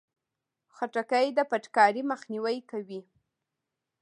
[0.75, 2.99] خټکی د فټکاري مخنیوی کوي.